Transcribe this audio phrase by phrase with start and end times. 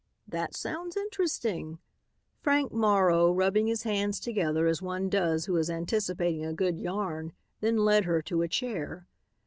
[0.27, 1.77] "That sounds interesting."
[2.39, 7.33] Frank Morrow, rubbing his hands together as one does who is anticipating a good yarn,
[7.59, 9.05] then led her to a chair.